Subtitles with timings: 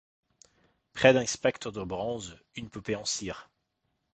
[0.93, 3.51] Près d'un spectre de bronze une poupée en cire